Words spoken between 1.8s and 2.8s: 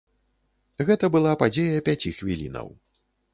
пяці хвілінаў.